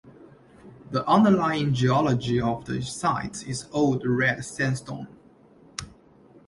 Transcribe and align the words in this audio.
The 0.89 1.07
underlying 1.07 1.75
geology 1.75 2.41
of 2.41 2.65
the 2.65 2.81
site 2.81 3.47
is 3.47 3.67
old 3.71 4.03
red 4.03 4.43
sandstone. 4.43 5.07